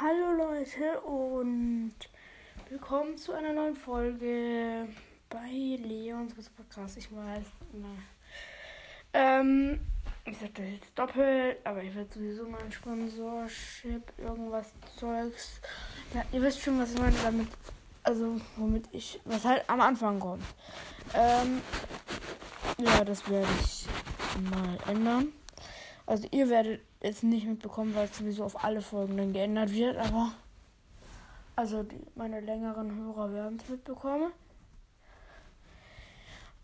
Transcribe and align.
Hallo 0.00 0.30
Leute 0.30 1.00
und 1.00 1.92
willkommen 2.68 3.16
zu 3.16 3.32
einer 3.32 3.52
neuen 3.52 3.74
Folge 3.74 4.86
bei 5.28 5.48
Leons 5.50 6.34
krass, 6.70 6.96
ich 6.96 7.10
weiß. 7.10 7.44
Ähm, 9.12 9.80
ich 10.24 10.38
sag 10.38 10.54
das 10.54 10.66
jetzt 10.70 10.96
doppelt, 10.96 11.56
aber 11.64 11.82
ich 11.82 11.96
werde 11.96 12.14
sowieso 12.14 12.44
mein 12.44 12.70
Sponsorship, 12.70 14.12
irgendwas 14.18 14.72
Zeugs. 15.00 15.60
Ja, 16.14 16.22
ihr 16.30 16.42
wisst 16.42 16.60
schon, 16.60 16.78
was 16.78 16.92
ich 16.92 17.00
meine 17.00 17.16
damit, 17.24 17.48
also 18.04 18.40
womit 18.56 18.84
ich, 18.92 19.20
was 19.24 19.44
halt 19.44 19.68
am 19.68 19.80
Anfang 19.80 20.20
kommt. 20.20 20.44
Ähm, 21.12 21.60
ja, 22.78 23.04
das 23.04 23.28
werde 23.28 23.48
ich 23.64 23.86
mal 24.48 24.78
ändern. 24.86 25.32
Also 26.06 26.28
ihr 26.30 26.48
werdet 26.48 26.82
es 27.00 27.22
nicht 27.22 27.46
mitbekommen, 27.46 27.94
weil 27.94 28.06
es 28.06 28.16
sowieso 28.16 28.44
auf 28.44 28.64
alle 28.64 28.82
Folgen 28.82 29.32
geändert 29.32 29.72
wird, 29.72 29.96
aber 29.96 30.32
also 31.56 31.82
die, 31.82 32.00
meine 32.14 32.40
längeren 32.40 32.94
Hörer 32.96 33.32
werden 33.32 33.58
es 33.62 33.68
mitbekommen. 33.68 34.32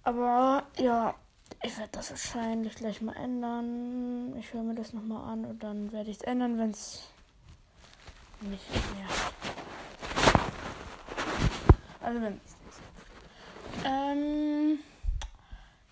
Aber 0.02 0.64
ja, 0.78 1.14
ich 1.62 1.76
werde 1.78 1.92
das 1.92 2.10
wahrscheinlich 2.10 2.74
gleich 2.74 3.00
mal 3.00 3.16
ändern. 3.16 4.36
Ich 4.38 4.52
höre 4.52 4.62
mir 4.62 4.74
das 4.74 4.92
nochmal 4.92 5.32
an 5.32 5.44
und 5.44 5.62
dann 5.62 5.90
werde 5.92 6.10
ich 6.10 6.18
es 6.18 6.22
ändern, 6.22 6.58
wenn 6.58 6.70
es 6.70 7.08
nicht 8.40 8.70
mehr. 8.70 9.08
Also 12.00 12.20
wenn 12.20 12.40
es 12.44 12.56
nicht. 12.66 13.86
Ähm, 13.86 14.78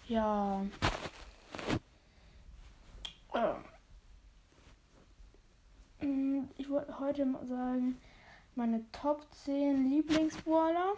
ja. 0.08 0.62
Mm, 6.02 6.44
ich 6.58 6.68
wollte 6.68 6.98
heute 7.12 7.46
sagen, 7.46 8.00
meine 8.54 8.90
Top 8.90 9.26
10 9.44 9.90
Lieblingsbrawler. 9.90 10.94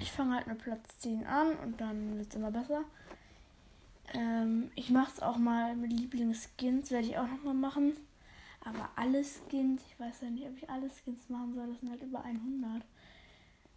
Ich 0.00 0.10
fange 0.10 0.34
halt 0.34 0.48
mit 0.48 0.58
Platz 0.58 0.98
10 0.98 1.24
an 1.24 1.54
und 1.58 1.80
dann 1.80 2.18
wird 2.18 2.28
es 2.28 2.34
immer 2.34 2.50
besser. 2.50 2.82
Ähm, 4.14 4.72
ich 4.74 4.90
mache 4.90 5.12
es 5.12 5.22
auch 5.22 5.36
mal 5.36 5.76
mit 5.76 5.92
Lieblingsskins, 5.92 6.90
werde 6.90 7.06
ich 7.06 7.18
auch 7.18 7.28
nochmal 7.28 7.54
machen. 7.54 7.92
Aber 8.64 8.90
alle 8.96 9.22
Skins, 9.22 9.80
ich 9.88 10.00
weiß 10.00 10.22
ja 10.22 10.30
nicht, 10.30 10.48
ob 10.48 10.56
ich 10.56 10.68
alle 10.68 10.90
Skins 10.90 11.28
machen 11.28 11.54
soll, 11.54 11.68
das 11.68 11.78
sind 11.78 11.90
halt 11.90 12.02
über 12.02 12.24
100. 12.24 12.82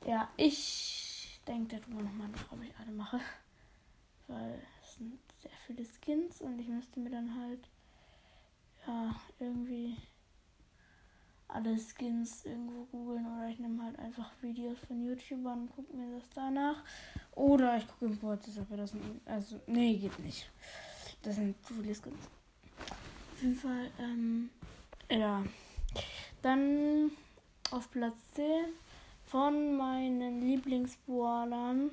Ja, 0.07 0.29
ich 0.35 1.39
denke 1.47 1.79
darüber 1.79 2.01
nochmal 2.01 2.29
nach, 2.29 2.51
ob 2.51 2.63
ich 2.63 2.75
alle 2.79 2.91
mache. 2.91 3.19
Weil 4.27 4.59
es 4.81 4.95
sind 4.95 5.19
sehr 5.43 5.51
viele 5.67 5.85
Skins 5.85 6.41
und 6.41 6.57
ich 6.57 6.69
müsste 6.69 6.99
mir 6.99 7.11
dann 7.11 7.39
halt 7.39 7.69
ja 8.87 9.15
irgendwie 9.39 9.97
alle 11.47 11.77
Skins 11.77 12.45
irgendwo 12.45 12.85
googeln 12.85 13.25
oder 13.25 13.49
ich 13.49 13.59
nehme 13.59 13.83
halt 13.83 13.99
einfach 13.99 14.31
Videos 14.41 14.79
von 14.87 15.05
YouTubern 15.05 15.61
und 15.61 15.75
gucke 15.75 15.95
mir 15.95 16.17
das 16.17 16.29
danach. 16.33 16.83
Oder 17.35 17.77
ich 17.77 17.87
gucke 17.87 18.05
im 18.05 18.17
Portes, 18.17 18.57
ob 18.57 18.69
wir 18.69 18.77
das. 18.77 18.93
Also, 19.25 19.59
nee, 19.67 19.97
geht 19.97 20.17
nicht. 20.19 20.49
Das 21.21 21.35
sind 21.35 21.55
zu 21.65 21.73
viele 21.75 21.93
Skins. 21.93 22.27
Auf 23.33 23.41
jeden 23.41 23.55
Fall, 23.55 23.91
ähm, 23.99 24.49
ja. 25.09 25.43
Dann 26.41 27.11
auf 27.71 27.91
Platz 27.91 28.15
10 28.33 28.45
von 29.25 29.77
meinen 29.77 30.41
Lieblingsboalern. 30.41 31.91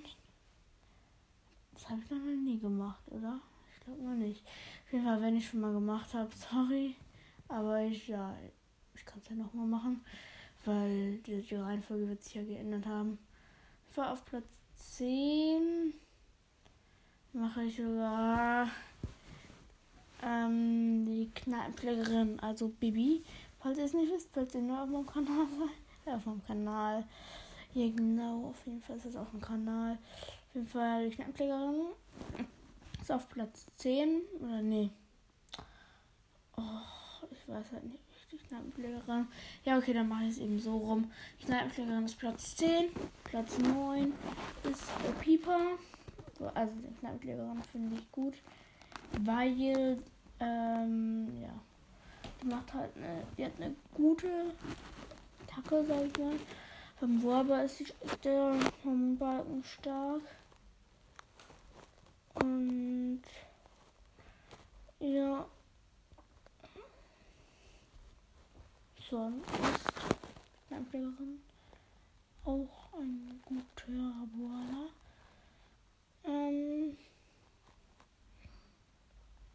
Das 1.74 1.88
habe 1.88 2.00
ich 2.02 2.10
noch 2.10 2.18
nie 2.18 2.58
gemacht, 2.58 3.02
oder? 3.08 3.40
Ich 3.72 3.84
glaube 3.84 4.02
noch 4.02 4.14
nicht. 4.14 4.42
Auf 4.88 4.92
jeden 4.94 5.04
Fall, 5.04 5.20
wenn 5.20 5.36
ich 5.36 5.46
schon 5.46 5.60
mal 5.60 5.74
gemacht 5.74 6.14
habe, 6.14 6.30
sorry. 6.50 6.96
Aber 7.46 7.82
ich, 7.82 8.08
ja, 8.08 8.34
ich 8.94 9.04
kann 9.04 9.20
es 9.22 9.28
ja 9.28 9.36
nochmal 9.36 9.66
machen, 9.66 10.02
weil 10.64 11.18
die, 11.18 11.42
die, 11.42 11.56
Reihenfolge 11.56 12.08
wird 12.08 12.22
sich 12.22 12.36
ja 12.36 12.42
geändert 12.42 12.86
haben. 12.86 13.18
Ich 13.90 13.96
war 13.98 14.14
auf 14.14 14.24
Platz 14.24 14.46
10. 14.96 15.92
Mache 17.34 17.64
ich 17.64 17.76
sogar 17.76 18.68
ähm, 20.22 21.04
die 21.04 21.30
Kneipenpflegerin, 21.34 22.40
also 22.40 22.70
Bibi. 22.70 23.22
Falls 23.58 23.76
ihr 23.76 23.84
es 23.84 23.92
nicht 23.92 24.10
wisst, 24.10 24.30
falls 24.32 24.54
ihr 24.54 24.62
nur 24.62 24.82
auf 24.82 24.88
meinem 24.88 25.06
Kanal 25.06 25.46
seid. 25.58 26.06
Ja, 26.06 26.16
auf 26.16 26.24
meinem 26.24 26.42
Kanal. 26.46 27.04
Ja, 27.74 27.90
genau, 27.94 28.46
auf 28.46 28.64
jeden 28.64 28.80
Fall 28.80 28.96
ist 28.96 29.04
es 29.04 29.16
auf 29.16 29.30
dem 29.32 29.42
Kanal. 29.42 29.98
Auf 30.48 30.54
jeden 30.54 30.66
Fall 30.66 31.10
die 31.10 31.14
Kneipenpflegerin. 31.14 31.88
Ist 33.08 33.14
auf 33.14 33.28
Platz 33.30 33.64
10. 33.76 34.20
Oder 34.42 34.60
nee. 34.60 34.90
Oh, 36.58 36.60
ich 37.30 37.48
weiß 37.48 37.72
halt 37.72 37.84
nicht. 37.84 38.04
Die 38.30 38.36
Kneipenpflegerin. 38.36 39.26
Ja, 39.64 39.78
okay, 39.78 39.94
dann 39.94 40.08
mache 40.08 40.24
ich 40.24 40.32
es 40.32 40.38
eben 40.40 40.60
so 40.60 40.76
rum. 40.76 41.10
Die 41.40 41.46
Kneipenpflegerin 41.46 42.04
ist 42.04 42.18
Platz 42.18 42.54
10. 42.56 42.90
Platz 43.24 43.56
9 43.60 44.12
ist 44.70 44.82
äh, 44.82 45.22
Pieper. 45.22 45.58
Also 46.52 46.74
die 46.74 46.94
Kneipenpflegerin 47.00 47.62
finde 47.72 47.96
ich 47.96 48.12
gut. 48.12 48.34
Weil, 49.22 50.02
ähm, 50.40 51.40
ja. 51.40 51.60
Die 52.42 52.46
macht 52.46 52.74
halt 52.74 52.94
eine, 52.94 53.22
die 53.38 53.46
hat 53.46 53.52
eine 53.56 53.74
gute 53.94 54.52
Tacke, 55.46 55.82
sag 55.88 56.04
ich 56.04 56.18
mal. 56.18 56.34
Vom 57.00 57.24
Warber 57.24 57.64
ist 57.64 57.78
sie 57.78 57.86
der 58.22 58.54
vom 58.82 59.16
Balken 59.16 59.64
stark. 59.64 60.20
Und 62.40 63.22
ja. 65.00 65.46
Sonst 69.10 69.50
ist 69.50 70.70
Landpflegerin 70.70 71.40
auch 72.44 72.92
ein 72.98 73.40
guter 73.44 74.26
Boiler. 74.34 74.88
Ähm, 76.24 76.96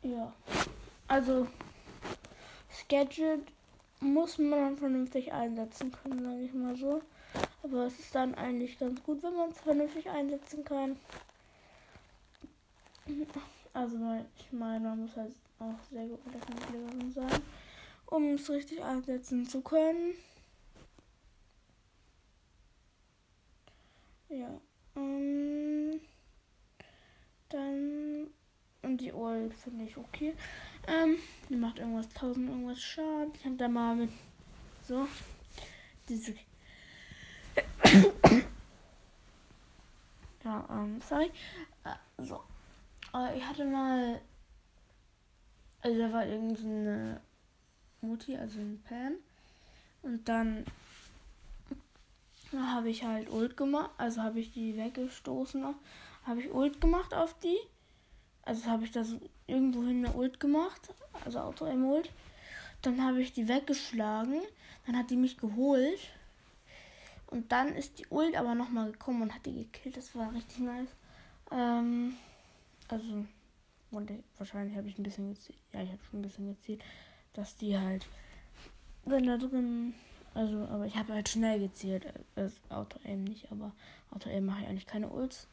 ja. 0.01 0.33
Also, 1.07 1.47
Sketchet 2.71 3.41
muss 3.99 4.37
man 4.37 4.77
vernünftig 4.77 5.31
einsetzen 5.31 5.91
können, 5.91 6.23
sage 6.23 6.43
ich 6.43 6.53
mal 6.53 6.75
so. 6.75 7.01
Aber 7.63 7.85
es 7.85 7.99
ist 7.99 8.13
dann 8.13 8.35
eigentlich 8.35 8.77
ganz 8.77 9.01
gut, 9.03 9.23
wenn 9.23 9.35
man 9.35 9.51
es 9.51 9.61
vernünftig 9.61 10.09
einsetzen 10.09 10.63
kann. 10.63 10.97
Also 13.73 13.97
ich 14.37 14.51
meine, 14.51 14.87
man 14.87 15.01
muss 15.01 15.15
halt 15.15 15.33
auch 15.59 15.79
sehr 15.91 16.05
gut 16.05 16.23
mit 16.25 16.35
der 16.35 16.41
Krankenpflegerin 16.41 17.11
sein, 17.11 17.41
um 18.05 18.35
es 18.35 18.49
richtig 18.49 18.83
einsetzen 18.83 19.47
zu 19.47 19.61
können. 19.61 20.13
Ja. 24.29 24.61
Ähm, 24.95 25.99
dann 27.49 28.27
und 28.83 28.97
die 28.97 29.11
Ult 29.11 29.53
finde 29.55 29.85
ich 29.85 29.97
okay. 29.97 30.35
Ähm, 30.87 31.17
die 31.49 31.55
macht 31.55 31.79
irgendwas 31.79 32.07
1000 32.07 32.49
irgendwas 32.49 32.81
Schaden. 32.81 33.33
Ich 33.35 33.45
habe 33.45 33.55
da 33.55 33.67
mal 33.67 33.95
mit 33.95 34.11
so 34.87 35.07
diese 36.09 36.33
ja, 40.43 40.67
ähm, 40.69 41.01
sorry. 41.01 41.31
Äh, 41.85 42.23
so. 42.23 42.43
Aber 43.13 43.33
ich 43.35 43.45
hatte 43.45 43.63
mal. 43.63 44.19
Also 45.81 45.99
da 45.99 46.11
war 46.11 46.25
irgendeine 46.25 47.21
Mutti, 48.01 48.35
also 48.35 48.59
ein 48.59 48.81
Pan. 48.87 49.15
Und 50.01 50.27
dann 50.27 50.65
habe 52.51 52.89
ich 52.89 53.03
halt 53.03 53.29
Ult 53.29 53.55
gemacht. 53.55 53.91
Also 53.97 54.21
habe 54.21 54.39
ich 54.39 54.51
die 54.51 54.75
weggestoßen. 54.77 55.63
Habe 56.25 56.41
ich 56.41 56.51
Ult 56.51 56.81
gemacht 56.81 57.13
auf 57.13 57.37
die. 57.39 57.57
Also 58.43 58.65
habe 58.65 58.83
ich 58.83 58.91
das 58.91 59.15
irgendwohin 59.47 60.05
eine 60.05 60.15
Ult 60.15 60.39
gemacht. 60.39 60.93
Also 61.23 61.39
auto 61.39 61.65
ult 61.65 62.09
Dann 62.81 63.03
habe 63.03 63.21
ich 63.21 63.33
die 63.33 63.47
weggeschlagen. 63.47 64.41
Dann 64.85 64.97
hat 64.97 65.09
die 65.11 65.17
mich 65.17 65.37
geholt. 65.37 65.99
Und 67.27 67.51
dann 67.51 67.69
ist 67.69 67.99
die 67.99 68.07
Ult 68.09 68.35
aber 68.35 68.55
nochmal 68.55 68.91
gekommen 68.91 69.23
und 69.23 69.33
hat 69.35 69.45
die 69.45 69.65
gekillt. 69.65 69.97
Das 69.97 70.15
war 70.15 70.33
richtig 70.33 70.59
nice. 70.59 70.89
Ähm, 71.51 72.15
also, 72.93 73.25
und 73.89 74.11
wahrscheinlich 74.37 74.77
habe 74.77 74.87
ich 74.87 74.99
ein 74.99 75.03
bisschen 75.03 75.33
gezählt. 75.33 75.57
Ja, 75.73 75.81
ich 75.81 75.89
habe 75.89 76.03
schon 76.09 76.19
ein 76.19 76.23
bisschen 76.23 76.47
gezählt, 76.47 76.83
dass 77.33 77.55
die 77.55 77.77
halt, 77.77 78.05
wenn 79.05 79.25
da 79.25 79.37
drin, 79.37 79.95
also, 80.35 80.59
aber 80.67 80.85
ich 80.85 80.95
habe 80.95 81.13
halt 81.13 81.27
schnell 81.27 81.59
gezählt. 81.59 82.05
Das 82.35 82.53
Auto 82.69 82.99
aim 83.03 83.23
nicht, 83.23 83.51
aber 83.51 83.71
Auto 84.11 84.29
aim 84.29 84.45
mache 84.45 84.61
ich 84.61 84.67
eigentlich 84.67 84.85
keine 84.85 85.09
Ults. 85.09 85.47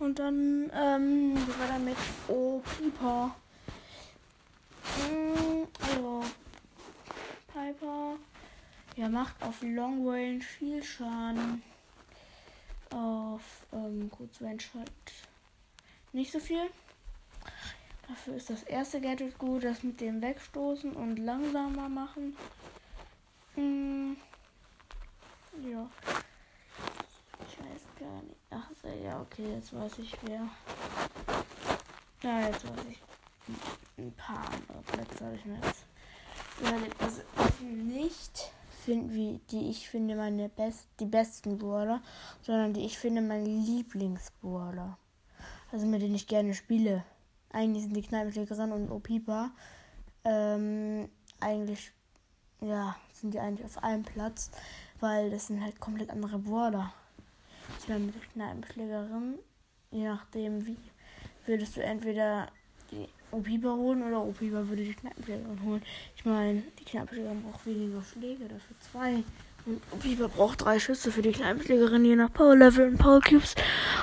Und 0.00 0.18
dann, 0.18 0.72
ähm, 0.74 1.36
wie 1.36 1.60
war 1.60 1.68
damit? 1.68 1.96
Oh, 2.26 2.60
Piper. 2.60 3.36
Hm, 4.82 5.68
also, 5.82 6.24
Piper. 7.46 8.16
Ja, 8.96 9.08
macht 9.08 9.40
auf 9.40 9.62
Long 9.62 10.08
Range 10.08 10.40
viel 10.40 10.82
Schaden 10.82 11.62
auf 12.90 13.66
ähm, 13.72 14.10
Range 14.40 14.58
halt 14.74 14.92
nicht 16.12 16.32
so 16.32 16.40
viel. 16.40 16.70
Dafür 18.08 18.34
ist 18.34 18.50
das 18.50 18.64
erste 18.64 19.00
Gadget 19.00 19.38
gut, 19.38 19.62
das 19.62 19.82
mit 19.84 20.00
dem 20.00 20.20
Wegstoßen 20.20 20.92
und 20.94 21.16
langsamer 21.16 21.88
machen. 21.88 22.36
Hm. 23.54 24.16
Ja. 25.62 25.88
Ich 27.46 27.58
weiß 27.58 27.82
gar 27.98 28.22
nicht. 28.22 28.36
Ach, 28.50 28.68
ja, 29.04 29.20
okay, 29.20 29.54
jetzt 29.54 29.72
weiß 29.72 29.98
ich 29.98 30.16
wer. 30.22 30.48
Ja, 32.22 32.48
jetzt 32.48 32.64
weiß 32.64 32.84
ich. 32.90 32.98
Ein 33.96 34.12
paar 34.14 34.44
andere 34.46 34.82
Plätze 34.92 35.24
habe 35.24 35.36
ich 35.36 35.44
mir 35.44 35.60
jetzt 35.62 35.84
überlegt. 36.60 37.00
Also 37.00 37.22
nicht 37.62 38.52
finde, 38.80 39.14
wie 39.14 39.40
die 39.50 39.70
ich 39.70 39.88
finde 39.88 40.16
meine 40.16 40.48
best 40.48 40.88
die 40.98 41.06
besten 41.06 41.58
Brawler, 41.58 42.02
sondern 42.42 42.72
die 42.74 42.84
ich 42.84 42.98
finde 42.98 43.20
meine 43.20 43.44
Lieblingsbrawler. 43.44 44.98
Also 45.72 45.86
mit 45.86 46.02
denen 46.02 46.14
ich 46.14 46.26
gerne 46.26 46.54
spiele. 46.54 47.04
Eigentlich 47.52 47.84
sind 47.84 47.96
die 47.96 48.02
Kneipenschlägerin 48.02 48.72
und 48.72 48.90
Opipa. 48.90 49.50
Ähm, 50.24 51.08
eigentlich, 51.40 51.92
ja, 52.60 52.96
sind 53.12 53.34
die 53.34 53.40
eigentlich 53.40 53.64
auf 53.64 53.82
einem 53.82 54.02
Platz, 54.02 54.50
weil 55.00 55.30
das 55.30 55.46
sind 55.46 55.62
halt 55.62 55.80
komplett 55.80 56.10
andere 56.10 56.38
Brawler. 56.38 56.92
Ich 57.78 57.88
meine, 57.88 58.06
mit 58.06 58.14
der 58.14 58.28
Kneipenschlägerin, 58.32 59.38
je 59.90 60.04
nachdem 60.04 60.66
wie, 60.66 60.76
würdest 61.46 61.76
du 61.76 61.82
entweder 61.82 62.48
die 62.90 63.08
Opipa 63.32 63.68
holen 63.68 64.02
oder 64.02 64.22
Opipa 64.22 64.68
würde 64.68 64.84
die 64.84 64.94
Kneipenschlägerin 64.94 65.62
holen. 65.64 65.82
Ich 66.16 66.24
meine, 66.24 66.62
die 66.78 66.84
Kneipenschlägerin 66.84 67.42
braucht 67.42 67.66
weniger 67.66 68.02
Schläge, 68.02 68.44
dafür 68.44 68.76
zwei. 68.90 69.24
Und 69.66 69.82
Opipa 69.92 70.26
braucht 70.26 70.62
drei 70.62 70.78
Schüsse 70.78 71.12
für 71.12 71.22
die 71.22 71.32
Kneipenschlägerin, 71.32 72.04
je 72.04 72.16
nach 72.16 72.32
Power 72.32 72.56
Level 72.56 72.88
und 72.88 72.98
Power 72.98 73.20
Cubes 73.20 73.54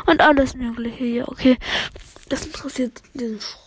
und 0.06 0.22
alles 0.22 0.56
mögliche 0.56 1.04
hier. 1.04 1.28
Okay, 1.28 1.58
das 2.30 2.46
interessiert 2.46 3.02
diesen 3.14 3.42
Sch 3.42 3.58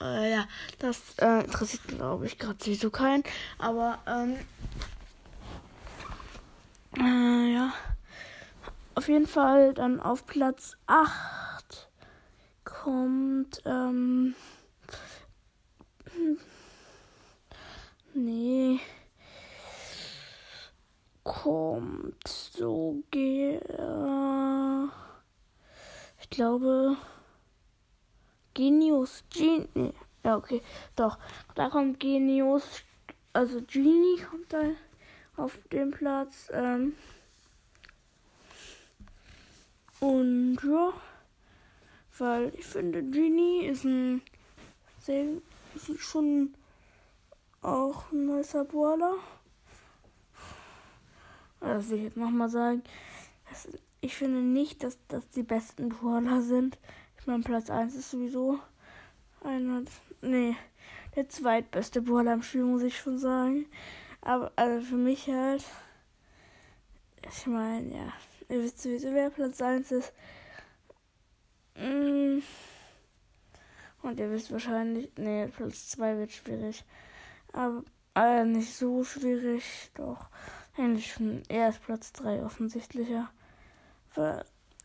äh, 0.00 0.32
ja, 0.32 0.48
das 0.80 1.00
äh, 1.18 1.44
interessiert 1.44 1.86
glaube 1.88 2.26
ich 2.26 2.38
gerade 2.38 2.62
sowieso 2.62 2.90
keinen. 2.90 3.24
Aber 3.58 3.98
ähm, 4.06 4.36
äh, 6.98 7.54
ja. 7.54 7.72
Auf 8.96 9.08
jeden 9.08 9.26
Fall 9.26 9.74
dann 9.74 10.00
auf 10.00 10.24
Platz 10.26 10.76
8 10.86 11.53
kommt 12.64 13.62
ähm, 13.64 14.34
nee 18.14 18.80
kommt 21.22 22.26
so 22.28 23.02
äh, 23.12 23.58
ich 26.20 26.30
glaube 26.30 26.96
Genius 28.54 29.24
Genie. 29.30 29.92
Ja, 30.24 30.36
okay. 30.36 30.62
Doch. 30.94 31.18
Da 31.56 31.68
kommt 31.68 31.98
Genius. 31.98 32.82
Also 33.32 33.60
Genie 33.60 34.22
kommt 34.30 34.52
da 34.52 34.62
auf 35.36 35.58
den 35.72 35.90
Platz. 35.90 36.50
Ähm 36.52 36.94
und 39.98 40.58
ja. 40.62 40.92
Weil 42.18 42.52
ich 42.56 42.66
finde, 42.66 43.02
Genie 43.02 43.66
ist 43.66 43.84
ein 43.84 44.22
sehr, 45.00 45.26
ist 45.74 45.98
schon 46.00 46.54
auch 47.60 48.12
ein 48.12 48.26
nicer 48.26 48.64
Brawler. 48.64 49.16
Das 51.60 51.88
will 51.88 51.98
ich 51.98 52.04
jetzt 52.04 52.16
nochmal 52.16 52.48
sagen. 52.48 52.82
Ich 54.00 54.16
finde 54.16 54.40
nicht, 54.40 54.84
dass 54.84 54.98
das 55.08 55.28
die 55.30 55.42
besten 55.42 55.88
Brawler 55.88 56.42
sind. 56.42 56.78
Ich 57.18 57.26
meine, 57.26 57.42
Platz 57.42 57.70
1 57.70 57.94
ist 57.94 58.10
sowieso 58.10 58.58
einer. 59.40 59.82
Nee, 60.20 60.56
der 61.16 61.28
zweitbeste 61.28 62.02
Brawler 62.02 62.34
im 62.34 62.42
Spiel, 62.42 62.64
muss 62.64 62.82
ich 62.82 62.98
schon 62.98 63.18
sagen. 63.18 63.66
Aber 64.20 64.52
also 64.56 64.84
für 64.84 64.96
mich 64.96 65.28
halt. 65.28 65.64
Ich 67.30 67.46
meine, 67.46 67.94
ja. 67.94 68.12
Ihr 68.50 68.62
wisst 68.62 68.82
sowieso, 68.82 69.12
wer 69.14 69.30
Platz 69.30 69.62
1 69.62 69.90
ist. 69.90 70.12
Mm. 71.76 72.42
Und 74.02 74.20
ihr 74.20 74.30
wisst 74.30 74.52
wahrscheinlich. 74.52 75.10
Nee, 75.16 75.48
Platz 75.48 75.88
2 75.88 76.18
wird 76.18 76.32
schwierig. 76.32 76.84
Aber 77.52 77.82
äh, 78.14 78.44
nicht 78.44 78.74
so 78.74 79.04
schwierig. 79.04 79.90
Doch. 79.94 80.28
Eigentlich 80.76 81.12
schon 81.12 81.42
eher 81.48 81.68
ist 81.68 81.82
Platz 81.82 82.12
3 82.12 82.42
offensichtlicher. 82.44 83.30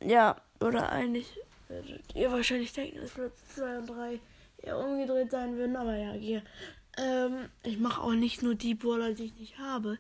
Ja, 0.02 0.36
oder 0.60 0.90
eigentlich 0.92 1.38
werdet 1.68 2.16
ihr 2.16 2.32
wahrscheinlich 2.32 2.74
denken, 2.74 3.00
dass 3.02 3.12
Platz 3.12 3.38
2 3.56 3.80
und 3.80 3.90
3 3.90 4.20
eher 4.58 4.78
umgedreht 4.78 5.32
sein 5.32 5.58
würden. 5.58 5.76
Aber 5.76 5.96
ja, 5.96 6.12
hier. 6.12 6.44
Ähm, 6.98 7.50
ich 7.64 7.80
mache 7.80 8.02
auch 8.02 8.14
nicht 8.14 8.42
nur 8.42 8.56
die 8.56 8.76
Brawler, 8.76 9.14
die 9.14 9.26
ich 9.26 9.36
nicht 9.36 9.58
habe. 9.58 9.98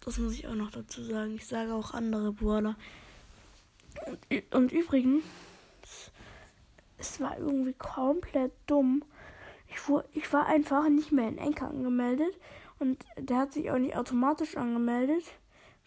Das 0.00 0.18
muss 0.18 0.34
ich 0.34 0.46
auch 0.46 0.54
noch 0.54 0.70
dazu 0.70 1.02
sagen. 1.04 1.34
Ich 1.34 1.46
sage 1.46 1.74
auch 1.74 1.92
andere 1.92 2.32
Brawler. 2.32 2.76
Und, 4.06 4.54
und 4.54 4.72
übrigens, 4.72 5.24
es 7.02 7.20
war 7.20 7.36
irgendwie 7.36 7.74
komplett 7.74 8.52
dumm. 8.66 9.04
Ich, 9.68 9.80
fuhr, 9.80 10.04
ich 10.12 10.32
war 10.32 10.46
einfach 10.46 10.88
nicht 10.88 11.10
mehr 11.10 11.28
in 11.28 11.38
Enker 11.38 11.68
angemeldet. 11.68 12.32
Und 12.78 13.04
der 13.16 13.38
hat 13.38 13.52
sich 13.52 13.70
auch 13.70 13.78
nicht 13.78 13.96
automatisch 13.96 14.56
angemeldet, 14.56 15.24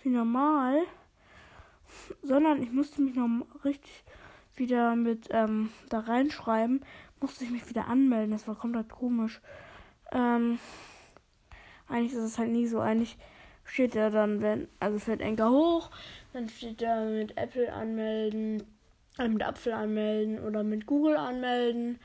wie 0.04 0.10
normal. 0.10 0.82
Sondern 2.22 2.62
ich 2.62 2.72
musste 2.72 3.02
mich 3.02 3.16
noch 3.16 3.30
richtig 3.64 4.04
wieder 4.56 4.96
mit 4.96 5.28
ähm, 5.32 5.70
da 5.90 6.00
reinschreiben, 6.00 6.84
musste 7.22 7.46
ich 7.46 7.52
mich 7.52 7.70
wieder 7.70 7.88
anmelden. 7.88 8.32
Das 8.32 8.48
war 8.48 8.56
komplett 8.56 8.90
komisch. 8.90 9.42
Ähm, 10.12 10.60
eigentlich 11.88 12.14
ist 12.14 12.20
es 12.20 12.38
halt 12.38 12.52
nie 12.52 12.68
so. 12.68 12.80
Eigentlich 12.80 13.18
steht 13.64 13.96
da 13.96 14.10
dann, 14.10 14.42
wenn, 14.42 14.68
also 14.80 15.00
fährt 15.00 15.22
Enker 15.22 15.50
hoch, 15.50 15.92
dann 16.34 16.50
steht 16.50 16.82
da 16.82 17.06
mit 17.06 17.38
Apple 17.38 17.72
anmelden, 17.72 18.64
mit 19.18 19.44
Apfel 19.44 19.74
anmelden 19.74 20.40
oder 20.40 20.64
mit 20.64 20.86
Google 20.86 21.18
anmelden. 21.18 22.00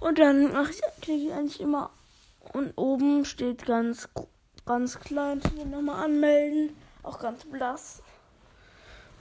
Und 0.00 0.18
dann 0.18 0.52
kriege 1.00 1.28
ich 1.28 1.32
eigentlich 1.32 1.60
immer. 1.60 1.90
Und 2.52 2.72
oben 2.76 3.24
steht 3.24 3.64
ganz, 3.66 4.08
ganz 4.64 5.00
klein, 5.00 5.40
nochmal 5.70 6.04
anmelden. 6.04 6.76
Auch 7.02 7.18
ganz 7.18 7.44
blass. 7.44 8.02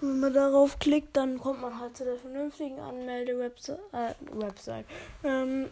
Und 0.02 0.10
wenn 0.10 0.20
man 0.20 0.34
darauf 0.34 0.80
klickt, 0.80 1.16
dann 1.16 1.40
kommt 1.40 1.62
man 1.62 1.80
halt 1.80 1.96
zu 1.96 2.04
der 2.04 2.18
vernünftigen 2.18 2.80
Anmelde-Website. 2.80 3.80
Äh, 3.94 4.14
Website. 4.32 4.86
Ähm, 5.24 5.70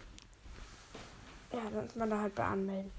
ja, 1.52 1.60
dann 1.74 1.86
ist 1.86 1.96
man 1.96 2.10
da 2.10 2.22
halt 2.22 2.36
bei 2.36 2.46
Anmelden. 2.46 2.92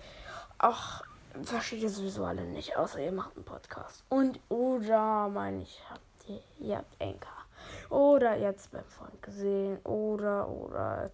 Auch 0.59 1.03
versteht 1.43 1.83
ihr 1.83 1.91
sowieso 1.91 2.25
alle 2.25 2.45
nicht, 2.45 2.77
außer 2.77 3.01
ihr 3.01 3.13
macht 3.13 3.35
einen 3.37 3.45
Podcast. 3.45 4.05
Und 4.09 4.39
oder 4.49 5.29
meine 5.29 5.63
ich, 5.63 5.83
habt 5.91 6.29
ihr, 6.29 6.41
ihr 6.61 6.77
habt 6.79 6.95
Enka. 7.01 7.44
Oder 7.91 8.37
ihr 8.39 8.49
habt 8.49 8.61
es 8.61 8.69
beim 8.69 8.85
Freund 8.85 9.23
gesehen. 9.23 9.79
Oder, 9.85 10.49
oder. 10.49 11.11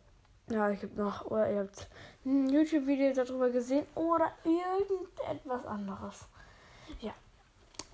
Ja, 0.49 0.71
ich 0.71 0.83
habe 0.83 0.95
noch, 0.95 1.27
oder 1.27 1.51
ihr 1.51 1.61
habt 1.61 1.89
ein 2.25 2.49
YouTube-Video 2.49 3.13
darüber 3.13 3.51
gesehen. 3.51 3.87
Oder 3.95 4.33
irgendetwas 4.45 5.65
anderes. 5.67 6.27
Ja. 7.01 7.13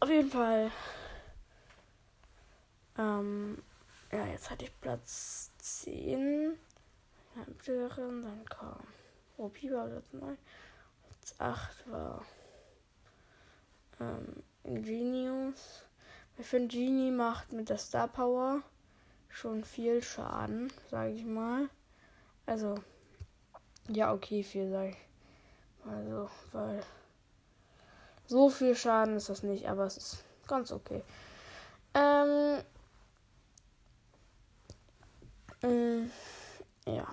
Auf 0.01 0.09
jeden 0.09 0.31
Fall 0.31 0.71
ähm, 2.99 3.63
ja, 4.11 4.27
jetzt 4.27 4.51
hatte 4.51 4.65
ich 4.65 4.81
Platz 4.81 5.51
10. 5.59 6.57
Dann 7.35 8.45
kam 8.49 8.81
Ropi 9.39 9.71
war 9.71 9.87
Platz 9.87 10.13
9. 10.13 10.39
Platz 11.03 11.35
8 11.39 11.91
war 11.91 12.25
ähm, 14.01 14.43
Genius. 14.65 15.86
Ich 16.39 16.47
finde, 16.47 16.69
Genie 16.69 17.11
macht 17.11 17.53
mit 17.53 17.69
der 17.69 17.79
Star 17.79 18.09
Power 18.09 18.63
schon 19.29 19.65
viel 19.65 20.03
Schaden, 20.03 20.73
sage 20.91 21.13
ich 21.13 21.25
mal. 21.25 21.69
Also, 22.47 22.77
ja, 23.89 24.13
okay, 24.13 24.43
viel, 24.43 24.71
sage 24.71 24.91
ich. 24.91 24.97
Also, 25.91 26.31
weil 26.53 26.83
so 28.27 28.51
viel 28.51 28.75
Schaden 28.75 29.17
ist 29.17 29.29
das 29.29 29.43
nicht, 29.43 29.69
aber 29.69 29.85
es 29.85 29.97
ist 29.97 30.25
ganz 30.47 30.73
okay. 30.73 31.03
Ähm, 31.95 32.63
Mm, 35.63 36.11
ja. 36.87 37.07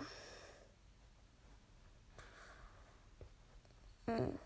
Mm. 4.08 4.43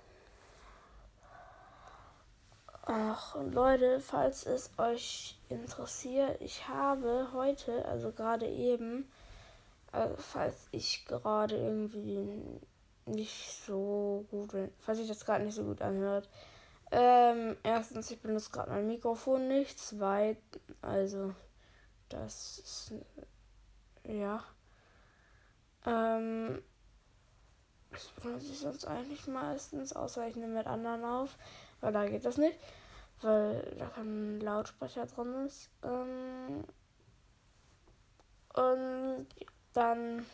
Ach, 2.90 3.36
und 3.36 3.54
Leute, 3.54 4.00
falls 4.00 4.46
es 4.46 4.72
euch 4.78 5.38
interessiert, 5.50 6.40
ich 6.40 6.70
habe 6.70 7.28
heute, 7.34 7.84
also 7.84 8.14
gerade 8.14 8.48
eben, 8.48 9.12
also 9.92 10.16
falls 10.16 10.70
ich 10.72 11.06
gerade 11.06 11.58
irgendwie 11.58 12.62
nicht 13.06 13.52
so 13.66 14.26
gut 14.32 14.54
falls 14.78 15.00
ich 15.00 15.08
das 15.10 15.26
gerade 15.26 15.44
nicht 15.44 15.56
so 15.56 15.66
gut 15.66 15.82
anhört. 15.82 16.30
Ähm, 16.92 17.58
erstens, 17.62 18.10
ich 18.10 18.22
benutze 18.22 18.52
gerade 18.52 18.72
mein 18.72 18.88
Mikrofon 18.88 19.50
nicht. 19.50 19.78
Zweitens, 19.78 20.62
also, 20.82 21.36
das 22.08 22.60
ist 22.60 22.94
ja. 24.06 24.46
Ähm, 25.86 26.62
das 27.92 28.08
benutze 28.24 28.52
ich 28.52 28.60
sonst 28.60 28.86
eigentlich 28.86 29.28
meistens, 29.28 29.92
außer 29.92 30.26
ich 30.28 30.38
nehme 30.38 30.54
mit 30.60 30.68
anderen 30.68 31.04
auf, 31.04 31.38
weil 31.82 31.94
da 31.94 32.08
geht 32.08 32.26
das 32.26 32.38
nicht, 32.38 32.58
weil 33.22 33.76
da 33.78 33.88
kein 33.88 34.40
Lautsprecher 34.40 35.06
drin 35.06 35.46
ist. 35.46 35.70
Ähm, 35.84 36.64
und 38.54 39.28
dann 39.74 40.26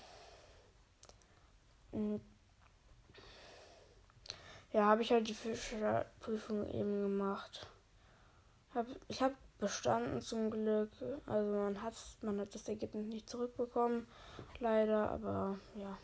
hm, 1.92 2.22
ja, 4.74 4.86
habe 4.86 5.04
ich 5.04 5.12
halt 5.12 5.28
die 5.28 5.34
Fischerprüfung 5.34 6.68
eben 6.70 7.02
gemacht. 7.04 7.68
Hab, 8.74 8.88
ich 9.08 9.22
habe 9.22 9.36
bestanden 9.60 10.20
zum 10.20 10.50
Glück. 10.50 10.90
Also 11.28 11.52
man 11.52 11.82
hat, 11.82 11.94
man 12.22 12.40
hat 12.40 12.54
das 12.56 12.68
Ergebnis 12.68 13.06
nicht 13.06 13.30
zurückbekommen, 13.30 14.08
leider, 14.60 15.10
aber 15.12 15.60
ja. 15.76 15.98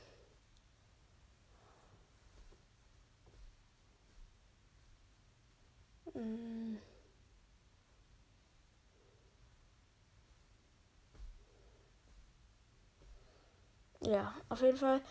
Ja, 14.01 14.33
auf 14.47 14.61
jeden 14.61 14.77
Fall. 14.77 15.01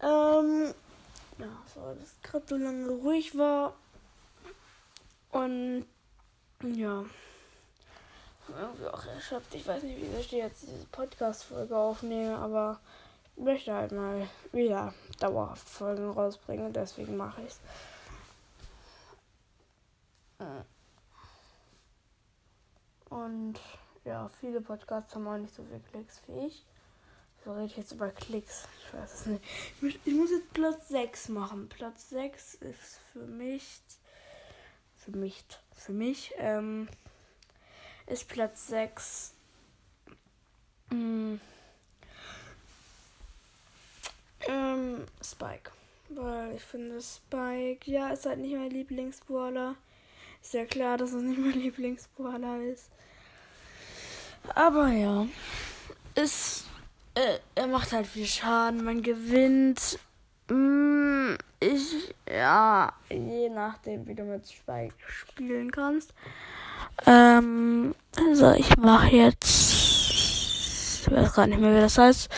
Ähm, 0.00 0.74
ja, 1.38 1.46
so, 1.74 1.94
dass 1.94 2.16
gerade 2.22 2.44
so 2.48 2.56
lange 2.56 2.88
ruhig 2.88 3.36
war. 3.36 3.74
Und 5.30 5.86
ja. 6.62 7.04
Irgendwie 8.48 8.86
auch 8.86 9.06
erschöpft. 9.06 9.54
Ich 9.54 9.66
weiß 9.66 9.82
nicht, 9.82 9.96
wie 9.96 10.20
ich 10.20 10.32
jetzt 10.32 10.62
diese 10.62 10.86
Podcast-Folge 10.90 11.76
aufnehme, 11.76 12.36
aber 12.36 12.80
ich 13.36 13.44
möchte 13.44 13.72
halt 13.72 13.92
mal 13.92 14.26
wieder 14.52 14.92
dauerhaft 15.20 15.68
Folgen 15.68 16.10
rausbringen. 16.10 16.72
Deswegen 16.72 17.16
mache 17.16 17.42
ich 17.42 17.48
es. 17.48 17.60
Und 23.10 23.60
ja, 24.04 24.28
viele 24.40 24.60
Podcasts 24.60 25.14
haben 25.14 25.28
auch 25.28 25.36
nicht 25.36 25.54
so 25.54 25.62
viel 25.64 25.80
Klicks 25.90 26.22
wie 26.26 26.46
ich. 26.46 26.64
So 27.44 27.52
rede 27.52 27.66
ich 27.66 27.76
jetzt 27.76 27.92
über 27.92 28.10
Klicks. 28.10 28.66
Ich 28.86 28.94
weiß 28.94 29.14
es 29.14 29.26
nicht. 29.26 29.44
Ich 30.04 30.14
muss 30.14 30.30
jetzt 30.30 30.52
Platz 30.52 30.88
6 30.88 31.28
machen. 31.28 31.68
Platz 31.68 32.10
6 32.10 32.54
ist 32.54 32.98
für 33.12 33.26
mich. 33.26 33.80
Für 34.96 35.12
mich. 35.12 35.44
Für 35.74 35.92
mich. 35.92 36.32
Ähm, 36.38 36.88
ist 38.06 38.28
Platz 38.28 38.68
6. 38.68 39.34
Hm, 40.90 41.40
ähm, 44.48 45.06
Spike. 45.22 45.70
Weil 46.08 46.56
ich 46.56 46.62
finde 46.62 47.00
Spike, 47.00 47.88
ja, 47.90 48.10
ist 48.10 48.26
halt 48.26 48.40
nicht 48.40 48.56
mein 48.56 48.70
Lieblingsbrawler. 48.70 49.76
Ist 50.42 50.54
ja 50.54 50.64
klar, 50.64 50.96
dass 50.96 51.12
es 51.12 51.22
nicht 51.22 51.38
mein 51.38 51.52
Lieblingsbrawler 51.60 52.60
ist. 52.62 52.90
Aber 54.54 54.88
ja. 54.88 55.26
Ist 56.14 56.64
äh, 57.14 57.38
er 57.54 57.66
macht 57.66 57.92
halt 57.92 58.06
viel 58.06 58.26
Schaden, 58.26 58.84
man 58.84 59.02
gewinnt. 59.02 59.98
Mm, 60.48 61.34
ich, 61.58 62.14
ja, 62.28 62.92
je 63.10 63.48
nachdem, 63.48 64.06
wie 64.06 64.14
du 64.14 64.24
mit 64.24 64.48
Spike 64.48 64.94
spielen 65.06 65.70
kannst. 65.70 66.14
Ähm, 67.06 67.94
also 68.16 68.52
ich 68.52 68.76
mache 68.76 69.16
jetzt, 69.16 71.00
ich 71.02 71.10
weiß 71.10 71.34
gar 71.34 71.46
nicht 71.46 71.60
mehr, 71.60 71.74
wie 71.74 71.80
das 71.80 71.98
heißt. 71.98 72.30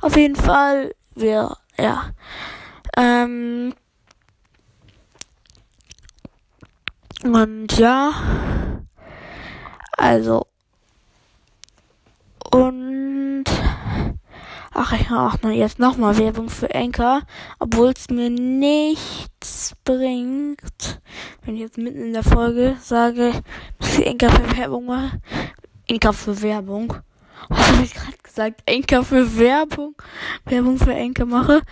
Auf 0.00 0.16
jeden 0.16 0.36
Fall, 0.36 0.94
wir, 1.14 1.56
ja. 1.78 2.12
Ähm, 2.96 3.74
und 7.24 7.78
ja, 7.78 8.12
also, 9.96 10.46
und 12.52 13.44
Ach, 14.80 14.92
ich 14.92 15.10
mache 15.10 15.50
jetzt 15.50 15.80
nochmal 15.80 16.16
Werbung 16.18 16.48
für 16.48 16.72
Anchor, 16.72 17.22
obwohl 17.58 17.88
es 17.96 18.08
mir 18.10 18.30
nichts 18.30 19.74
bringt. 19.84 21.00
Wenn 21.42 21.56
ich 21.56 21.62
jetzt 21.62 21.78
mitten 21.78 22.00
in 22.00 22.12
der 22.12 22.22
Folge 22.22 22.76
sage, 22.80 23.32
dass 23.80 23.98
ich 23.98 24.06
Anchor 24.06 24.30
für 24.30 24.56
Werbung 24.56 24.86
mache. 24.86 25.20
Anchor 25.90 26.12
für 26.12 26.40
Werbung. 26.42 26.94
Was 27.48 27.68
habe 27.72 27.84
ich 27.84 27.94
gerade 27.94 28.18
gesagt? 28.22 28.62
Anchor 28.68 29.04
für 29.04 29.38
Werbung. 29.38 29.94
Werbung 30.44 30.78
für 30.78 30.94
Anchor 30.94 31.26
mache. 31.26 31.62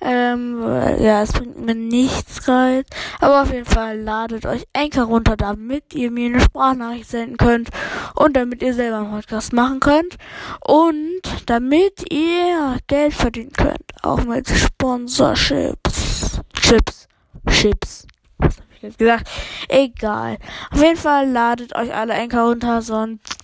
Ähm, 0.00 0.60
ja, 1.00 1.22
es 1.22 1.32
bringt 1.32 1.64
mir 1.64 1.76
nichts 1.76 2.48
rein. 2.48 2.82
Aber 3.20 3.42
auf 3.42 3.52
jeden 3.52 3.66
Fall 3.66 4.00
ladet 4.00 4.46
euch 4.46 4.64
Anchor 4.72 5.04
runter, 5.04 5.36
damit 5.36 5.94
ihr 5.94 6.10
mir 6.10 6.26
eine 6.26 6.40
Sprachnachricht 6.40 7.08
senden 7.08 7.36
könnt. 7.36 7.70
Und 8.16 8.36
damit 8.36 8.62
ihr 8.62 8.74
selber 8.74 8.98
einen 8.98 9.10
Podcast 9.10 9.52
machen 9.52 9.78
könnt. 9.80 10.16
Und 10.60 11.22
damit 11.46 12.12
ihr 12.12 12.78
Geld 12.88 13.14
verdienen 13.14 13.52
könnt. 13.52 13.92
Auch 14.02 14.24
mit 14.24 14.48
Sponsorships. 14.48 16.40
Chips. 16.54 17.08
Chips. 17.48 18.06
Was 18.38 18.56
habe 18.56 18.66
ich 18.74 18.82
jetzt 18.82 18.98
gesagt? 18.98 19.30
Egal. 19.68 20.38
Auf 20.72 20.82
jeden 20.82 20.96
Fall 20.96 21.30
ladet 21.30 21.76
euch 21.76 21.94
alle 21.94 22.14
Anchor 22.14 22.48
runter, 22.48 22.82
sonst 22.82 23.41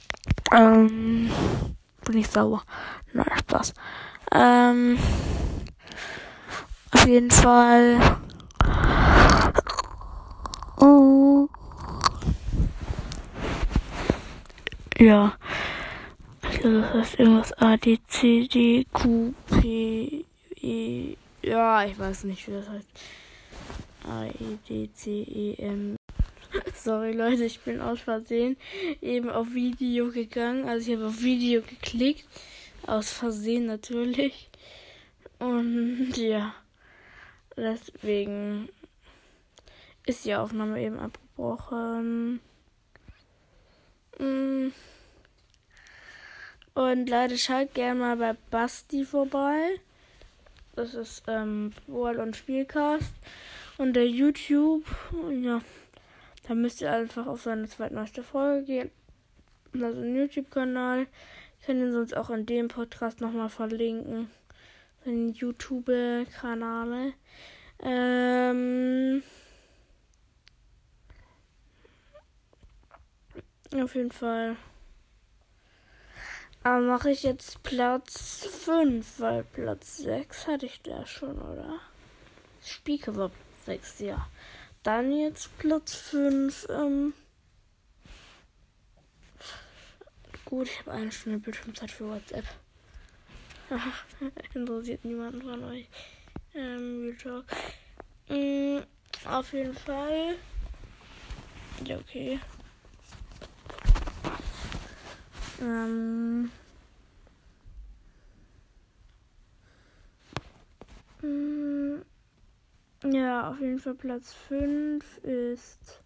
ähm, 0.52 1.30
bin 2.04 2.18
ich 2.18 2.28
sauer. 2.28 2.62
Nein, 3.12 3.26
Spaß. 3.38 3.74
Ähm, 4.32 4.98
auf 6.92 7.06
jeden 7.06 7.30
Fall. 7.30 7.98
Oh. 10.80 11.48
Ja. 14.98 15.32
Ich 16.50 16.60
glaube, 16.60 16.80
das 16.80 16.94
heißt 16.94 17.20
irgendwas 17.20 17.52
A, 17.54 17.76
D, 17.76 17.98
C, 18.08 18.48
D, 18.48 18.86
Q, 18.92 19.32
P, 19.46 20.24
E. 20.60 21.16
Ja, 21.42 21.84
ich 21.84 21.98
weiß 21.98 22.24
nicht, 22.24 22.46
wie 22.48 22.52
das 22.52 22.68
heißt. 22.68 22.88
A, 24.08 24.24
E, 24.26 24.58
D, 24.68 24.90
C, 24.94 25.22
E, 25.22 25.54
M. 25.62 25.97
Sorry 26.74 27.12
Leute, 27.12 27.44
ich 27.44 27.60
bin 27.60 27.80
aus 27.80 28.00
Versehen 28.00 28.56
eben 29.00 29.30
auf 29.30 29.52
Video 29.52 30.10
gegangen. 30.10 30.68
Also 30.68 30.90
ich 30.90 30.96
habe 30.96 31.08
auf 31.08 31.22
Video 31.22 31.62
geklickt. 31.62 32.26
Aus 32.86 33.10
Versehen 33.10 33.66
natürlich. 33.66 34.48
Und 35.38 36.12
ja. 36.16 36.54
Deswegen 37.56 38.68
ist 40.06 40.24
die 40.24 40.34
Aufnahme 40.34 40.80
eben 40.80 40.98
abgebrochen. 40.98 42.40
Mm. 44.18 44.68
Und 46.74 47.10
Leute, 47.10 47.36
schaut 47.36 47.74
gerne 47.74 47.98
mal 47.98 48.16
bei 48.16 48.36
Basti 48.50 49.04
vorbei. 49.04 49.80
Das 50.76 50.94
ist 50.94 51.24
ähm, 51.26 51.72
Wall 51.88 52.20
und 52.20 52.36
Spielcast. 52.36 53.12
Und 53.76 53.94
der 53.94 54.08
YouTube. 54.08 54.84
Ja, 55.42 55.60
da 56.48 56.54
müsst 56.54 56.80
ihr 56.80 56.90
einfach 56.90 57.26
auf 57.26 57.42
seine 57.42 57.68
zweitneueste 57.68 58.22
Folge 58.22 58.64
gehen. 58.64 58.90
Also 59.74 60.00
ein 60.00 60.16
YouTube-Kanal. 60.16 61.06
Ich 61.60 61.66
kann 61.66 61.78
ihn 61.78 61.92
sonst 61.92 62.16
auch 62.16 62.30
in 62.30 62.46
dem 62.46 62.68
Podcast 62.68 63.20
nochmal 63.20 63.50
verlinken. 63.50 64.30
Seinen 65.04 65.34
YouTube-Kanal. 65.34 67.12
Ähm, 67.80 69.22
auf 73.74 73.94
jeden 73.94 74.10
Fall. 74.10 74.56
Aber 76.62 76.80
mache 76.80 77.10
ich 77.10 77.24
jetzt 77.24 77.62
Platz 77.62 78.46
5, 78.64 79.20
weil 79.20 79.44
Platz 79.44 79.98
6 79.98 80.46
hatte 80.46 80.64
ich 80.64 80.80
da 80.80 81.04
schon, 81.04 81.38
oder? 81.38 81.78
Spieke 82.64 83.14
war 83.16 83.30
6, 83.66 84.00
ja. 84.00 84.26
Dann 84.88 85.12
jetzt 85.12 85.50
Platz 85.58 85.94
5. 85.96 86.66
Ähm 86.70 87.12
Gut, 90.46 90.66
ich 90.66 90.78
habe 90.78 90.92
eine 90.92 91.12
Stunde 91.12 91.40
Bildschirmzeit 91.40 91.90
für 91.90 92.08
WhatsApp. 92.08 92.46
Interessiert 94.54 95.04
niemanden 95.04 95.42
von 95.42 95.62
euch 95.64 95.86
ähm, 96.54 97.14
Real. 97.22 97.44
Mm, 98.30 98.82
auf 99.26 99.52
jeden 99.52 99.74
Fall. 99.74 100.36
Ja, 101.84 101.98
okay. 101.98 102.40
Ähm. 105.60 106.50
Mm, 111.20 112.00
ja, 113.04 113.48
auf 113.50 113.60
jeden 113.60 113.78
Fall 113.78 113.94
Platz 113.94 114.32
5 114.32 115.18
ist 115.18 116.02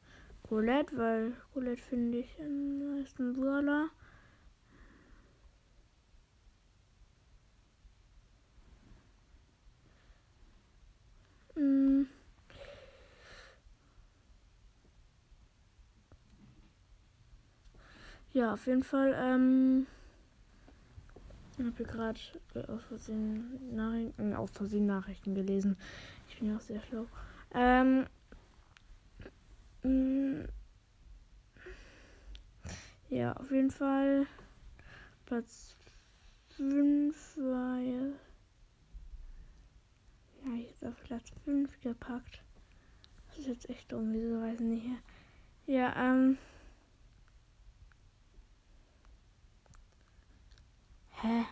Roulette, 0.51 0.97
weil 0.99 1.33
Roulette 1.55 1.81
finde 1.83 2.19
ich 2.19 2.37
am 2.41 2.97
meisten 2.99 3.33
Brawler. 3.33 3.89
Hm. 11.57 12.07
Ja, 18.33 18.55
auf 18.55 18.67
jeden 18.67 18.83
Fall. 18.83 19.15
Ähm, 19.17 19.87
ich 21.59 21.65
habe 21.65 21.85
gerade 21.85 22.21
äh, 22.55 22.71
aus 22.71 22.83
Versehen 22.89 23.75
Nachrichten, 23.75 24.33
äh, 24.33 24.35
aus 24.35 24.51
Versehen 24.51 24.87
Nachrichten 24.87 25.35
gelesen. 25.35 25.77
Bin 26.43 26.57
auch 26.57 26.61
sehr 26.61 26.83
schlau. 26.83 27.07
Ähm, 27.55 28.05
mm, 29.85 30.43
ja, 33.11 33.33
auf 33.35 33.49
jeden 33.53 33.71
Fall 33.71 34.27
Platz 35.25 35.77
5 36.57 37.37
war 37.37 37.79
ja. 37.79 38.09
Ich 40.57 40.75
habe 40.83 40.89
auf 40.89 41.03
Platz 41.05 41.31
5 41.45 41.81
gepackt. 41.81 42.43
Das 43.29 43.39
ist 43.39 43.47
jetzt 43.47 43.71
echt 43.71 43.93
dumm, 43.93 44.13
wieso 44.13 44.41
weiß 44.41 44.59
ich 44.59 44.67
nicht. 44.67 44.87
Ja, 45.67 45.95
ähm. 45.95 46.39
Hä? 51.11 51.45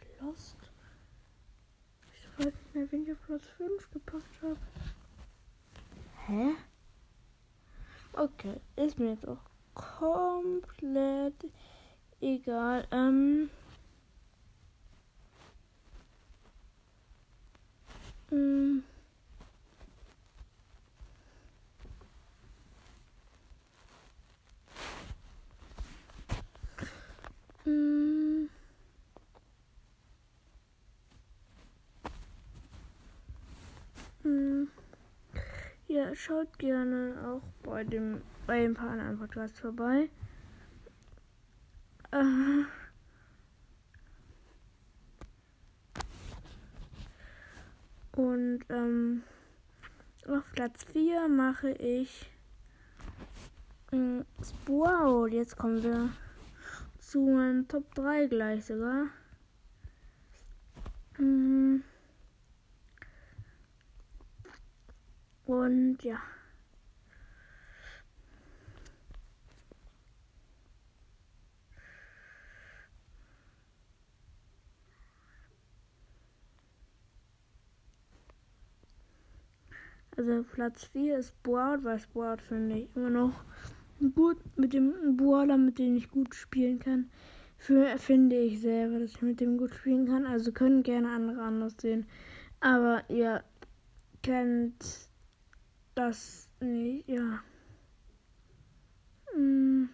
Bin 0.00 0.08
ich 0.10 0.20
lost? 0.22 0.56
Ich 2.84 2.92
weiß 2.92 2.98
nicht 2.98 3.06
mehr, 3.06 3.06
wen 3.06 3.12
ich 3.12 3.12
auf 3.12 3.26
Platz 3.26 3.46
5 3.56 3.90
gepackt 3.92 4.42
habe. 4.42 4.58
Hä? 6.26 6.54
Okay, 8.12 8.60
ist 8.76 8.98
mir 8.98 9.12
jetzt 9.12 9.26
auch 9.26 9.38
komplett 9.74 11.34
egal. 12.20 12.86
Ähm. 12.90 13.48
Mm. 18.30 18.82
Mm. 34.24 34.68
Ja, 35.88 36.03
schaut 36.14 36.58
gerne 36.58 37.14
auch 37.26 37.42
bei 37.62 37.84
dem 37.84 38.22
bei 38.46 38.64
ein 38.64 38.74
paar 38.74 38.90
anderen 38.90 39.18
Podcasts 39.18 39.60
vorbei. 39.60 40.08
Äh. 42.10 42.64
Und 48.16 48.60
ähm, 48.68 49.22
auf 50.28 50.44
Platz 50.52 50.84
4 50.92 51.28
mache 51.28 51.70
ich 51.72 52.30
äh, 53.92 54.22
Wow, 54.66 55.26
jetzt 55.28 55.56
kommen 55.56 55.82
wir 55.82 56.10
zu 56.98 57.20
meinen 57.22 57.66
Top 57.66 57.92
3 57.94 58.26
gleich 58.26 58.64
sogar. 58.66 59.06
Mhm. 61.18 61.82
Und 65.46 66.02
ja. 66.02 66.18
Also 80.16 80.44
Platz 80.44 80.84
4 80.84 81.18
ist 81.18 81.42
Board, 81.42 81.82
weil 81.84 82.00
Board 82.12 82.40
finde 82.40 82.78
ich 82.78 82.96
immer 82.96 83.10
noch 83.10 83.44
gut 84.14 84.38
mit 84.56 84.72
dem 84.72 85.16
Boarder, 85.16 85.56
mit 85.58 85.78
dem 85.78 85.96
ich 85.96 86.10
gut 86.10 86.34
spielen 86.34 86.78
kann. 86.78 87.10
Für, 87.58 87.98
finde 87.98 88.36
ich 88.36 88.60
selber, 88.60 89.00
dass 89.00 89.10
ich 89.10 89.22
mit 89.22 89.40
dem 89.40 89.58
gut 89.58 89.74
spielen 89.74 90.06
kann. 90.06 90.24
Also 90.24 90.52
können 90.52 90.82
gerne 90.82 91.10
andere 91.10 91.42
anders 91.42 91.74
sehen. 91.80 92.06
Aber 92.60 93.02
ihr 93.08 93.42
kennt 94.22 95.08
das 95.94 96.48
nicht, 96.60 97.08
ja. 97.08 97.40
Hm. 99.32 99.88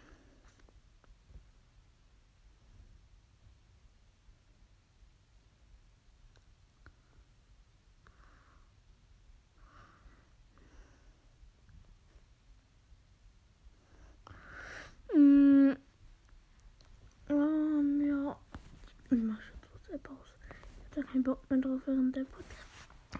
Mm, 15.14 15.72
ähm, 17.28 18.00
ja. 18.06 18.36
Ich 19.10 19.18
mach 19.18 19.40
schon 19.40 19.58
WhatsApp 19.72 20.10
aus. 20.10 20.28
Ich 20.78 20.84
hab 20.86 20.94
da 20.94 21.02
keinen 21.02 21.22
Bock 21.24 21.50
mehr 21.50 21.60
drauf 21.60 21.80
während 21.86 22.14
der 22.14 22.24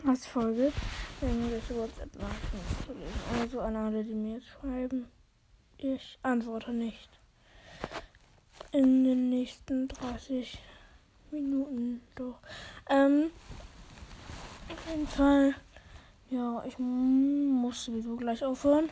Podcast-Folge. 0.03 0.73
Irgendwelche 1.21 1.77
WhatsApp-Nachrichten 1.77 2.59
zu 2.87 2.93
lesen. 2.93 3.41
Also 3.41 3.61
an 3.61 3.77
alle, 3.77 4.05
die 4.05 4.15
mir 4.15 4.37
jetzt 4.37 4.49
schreiben. 4.49 5.07
Ich 5.79 6.19
antworte 6.23 6.73
nicht. 6.73 7.09
In 8.73 9.05
den 9.05 9.31
nächsten 9.31 9.89
30 9.89 10.59
Minuten 11.31 12.01
doch. 12.15 12.39
Ähm, 12.89 13.31
auf 14.69 14.91
jeden 14.91 15.07
Fall. 15.07 15.55
Ja, 16.31 16.65
ich 16.67 16.79
muss 16.79 17.85
sowieso 17.85 18.17
gleich 18.17 18.45
aufhören. 18.45 18.89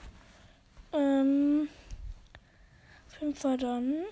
Ähm, 0.93 1.69
jeden 3.21 3.35
Fall 3.35 3.57
dann. 3.57 4.05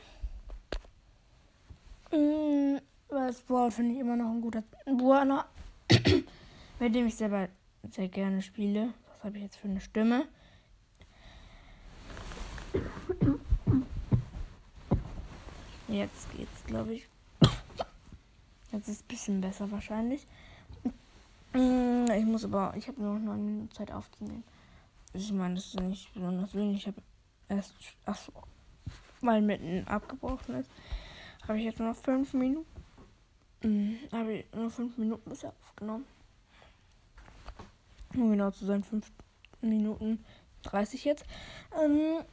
Mh, 2.10 2.80
weil 3.08 3.26
das 3.28 3.40
Brawl 3.42 3.70
finde 3.70 3.94
ich 3.94 4.00
immer 4.00 4.16
noch 4.16 4.30
ein 4.30 4.40
guter 4.40 4.62
Brawler, 4.84 5.46
mit 6.78 6.94
dem 6.94 7.06
ich 7.06 7.16
selber 7.16 7.48
sehr 7.90 8.08
gerne 8.08 8.42
spiele. 8.42 8.92
Was 9.08 9.24
habe 9.24 9.36
ich 9.38 9.42
jetzt 9.44 9.56
für 9.56 9.68
eine 9.68 9.80
Stimme? 9.80 10.26
Jetzt 15.88 16.30
geht's, 16.36 16.64
glaube 16.66 16.94
ich. 16.94 17.08
Jetzt 18.72 18.88
ist 18.88 18.96
es 18.96 19.02
ein 19.02 19.08
bisschen 19.08 19.40
besser 19.40 19.70
wahrscheinlich. 19.70 20.26
Ich 21.54 22.24
muss 22.24 22.44
aber, 22.44 22.74
ich 22.76 22.86
habe 22.88 23.00
nur 23.00 23.14
noch 23.14 23.24
9 23.34 23.44
Minuten 23.44 23.70
Zeit 23.72 23.90
aufzunehmen. 23.90 24.44
Ich 25.14 25.32
meine, 25.32 25.54
das 25.54 25.66
ist 25.68 25.80
nicht 25.80 26.12
besonders 26.12 26.54
wenig. 26.54 26.78
Ich 26.78 26.86
habe 26.86 27.00
erst, 27.48 27.74
achso, 28.04 28.32
weil 29.22 29.40
mitten 29.40 29.88
abgebrochen 29.88 30.56
ist, 30.56 30.70
habe 31.48 31.58
ich 31.58 31.64
jetzt 31.64 31.78
nur 31.78 31.88
noch 31.88 31.96
fünf 31.96 32.34
Minuten. 32.34 32.66
Mhm, 33.62 33.98
habe 34.12 34.34
ich 34.34 34.52
nur 34.54 34.68
fünf 34.68 34.98
Minuten 34.98 35.30
bisher 35.30 35.54
aufgenommen. 35.62 36.04
Um 38.16 38.30
genau 38.30 38.50
zu 38.50 38.64
sein, 38.64 38.82
fünf 38.82 39.10
Minuten 39.60 40.24
30 40.62 41.04
jetzt. 41.04 41.24
Ähm, 41.80 42.24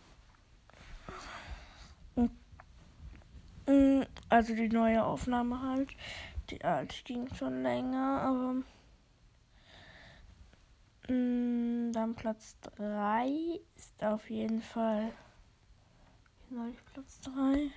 mm, 3.68 4.04
also 4.30 4.56
die 4.56 4.70
neue 4.70 5.04
Aufnahme 5.04 5.62
halt. 5.62 5.90
Die 6.50 6.64
alte 6.64 6.96
ging 7.04 7.34
schon 7.36 7.64
länger, 7.64 8.22
aber 11.08 11.14
mm, 11.14 11.92
dann 11.92 12.16
Platz 12.16 12.58
3 12.78 13.60
ist 13.76 14.04
auf 14.04 14.30
jeden 14.30 14.62
Fall 14.62 15.12
ich 16.70 16.86
Platz 16.94 17.20
3? 17.22 17.72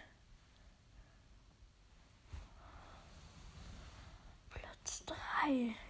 Platz 4.50 5.04
3. 5.06 5.14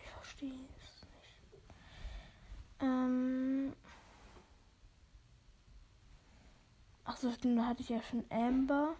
Ich 0.04 0.10
verstehe. 0.10 0.75
Ähm. 2.80 3.72
Achso, 7.04 7.30
da 7.30 7.66
hatte 7.66 7.82
ich 7.82 7.88
ja 7.88 8.02
schon 8.02 8.24
Amber. 8.30 8.94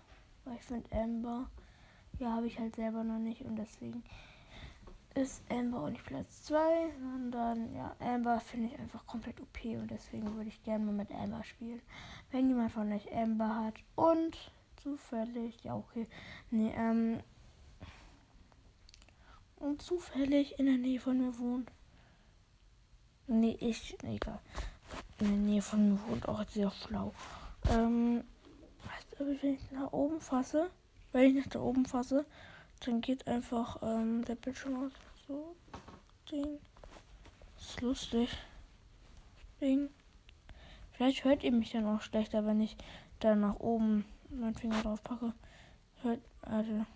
Weil 0.44 0.56
ich 0.56 0.62
finde 0.62 0.90
Amber. 0.92 1.50
Ja, 2.18 2.32
habe 2.32 2.46
ich 2.46 2.58
halt 2.58 2.76
selber 2.76 3.04
noch 3.04 3.18
nicht 3.18 3.42
und 3.42 3.56
deswegen 3.56 4.02
ist 5.16 5.42
Amber 5.50 5.82
auch 5.82 5.90
nicht 5.90 6.04
Platz 6.04 6.44
2, 6.44 6.92
sondern 7.00 7.74
ja, 7.74 7.96
Amber 8.00 8.38
finde 8.40 8.68
ich 8.68 8.78
einfach 8.78 9.06
komplett 9.06 9.40
OP 9.40 9.64
und 9.64 9.90
deswegen 9.90 10.34
würde 10.34 10.48
ich 10.48 10.62
gerne 10.62 10.84
mal 10.84 10.92
mit 10.92 11.10
Amber 11.10 11.42
spielen. 11.42 11.80
Wenn 12.30 12.48
jemand 12.48 12.72
von 12.72 12.92
euch 12.92 13.10
Amber 13.14 13.64
hat 13.64 13.74
und 13.94 14.36
zufällig, 14.82 15.64
ja 15.64 15.74
okay, 15.74 16.06
nee, 16.50 16.72
ähm, 16.76 17.20
und 19.56 19.80
zufällig 19.80 20.58
in 20.58 20.66
der 20.66 20.76
Nähe 20.76 21.00
von 21.00 21.18
mir 21.18 21.38
wohnt. 21.38 21.70
Nee, 23.28 23.56
ich, 23.60 23.96
egal. 24.04 24.38
In 25.18 25.28
der 25.28 25.36
Nähe 25.36 25.62
von 25.62 25.88
mir 25.88 25.98
wohnt 26.06 26.28
auch 26.28 26.44
sehr 26.48 26.70
schlau. 26.70 27.12
Ähm, 27.70 28.22
weißt 28.84 29.18
du, 29.18 29.26
wenn 29.26 29.54
ich 29.54 29.70
nach 29.72 29.92
oben 29.92 30.20
fasse, 30.20 30.70
wenn 31.12 31.30
ich 31.30 31.44
nach 31.44 31.52
da 31.52 31.60
oben 31.60 31.86
fasse, 31.86 32.24
dann 32.84 33.00
geht 33.00 33.26
einfach 33.26 33.82
ähm, 33.82 34.24
der 34.24 34.36
Bildschirm 34.36 34.84
aus. 34.84 34.92
So. 35.26 35.56
Ding. 36.30 36.58
Ist 37.58 37.80
lustig. 37.80 38.28
Ding. 39.60 39.88
Vielleicht 40.92 41.24
hört 41.24 41.42
ihr 41.42 41.52
mich 41.52 41.72
dann 41.72 41.86
auch 41.86 42.02
schlechter, 42.02 42.46
wenn 42.46 42.60
ich 42.60 42.76
da 43.18 43.34
nach 43.34 43.58
oben 43.58 44.04
meinen 44.30 44.54
Finger 44.54 44.82
drauf 44.82 45.02
packe. 45.02 45.32
Hört, 46.02 46.20
warte. 46.42 46.86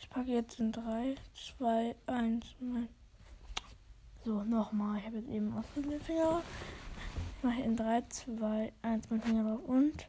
Ich 0.00 0.08
packe 0.08 0.30
jetzt 0.30 0.58
in 0.58 0.72
3, 0.72 1.16
2, 1.58 1.96
1. 2.06 2.46
Mein 2.60 2.88
so, 4.24 4.42
nochmal. 4.42 4.98
Ich 4.98 5.06
habe 5.06 5.18
jetzt 5.18 5.28
eben 5.28 5.56
aus 5.56 5.66
den 5.76 6.00
Finger. 6.00 6.42
Ich 7.36 7.44
mache 7.44 7.60
in 7.60 7.76
3, 7.76 8.02
2, 8.08 8.72
1 8.82 9.10
meinen 9.10 9.20
Finger 9.20 9.44
drauf. 9.44 9.60
Und. 9.66 10.08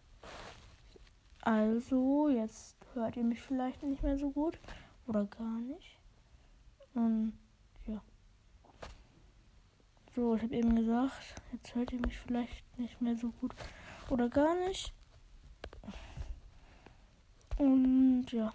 Also, 1.41 2.29
jetzt 2.29 2.77
hört 2.93 3.17
ihr 3.17 3.23
mich 3.23 3.41
vielleicht 3.41 3.83
nicht 3.83 4.01
mehr 4.01 4.17
so 4.17 4.31
gut. 4.31 4.57
Oder 5.05 5.25
gar 5.25 5.59
nicht. 5.59 5.97
Und 6.93 7.33
ja. 7.87 8.01
So, 10.15 10.35
ich 10.35 10.43
habe 10.43 10.55
eben 10.55 10.75
gesagt, 10.75 11.35
jetzt 11.51 11.75
hört 11.75 11.91
ihr 11.91 11.99
mich 11.99 12.17
vielleicht 12.17 12.79
nicht 12.79 13.01
mehr 13.01 13.17
so 13.17 13.29
gut. 13.41 13.53
Oder 14.09 14.29
gar 14.29 14.55
nicht. 14.55 14.93
Und 17.57 18.27
ja. 18.31 18.53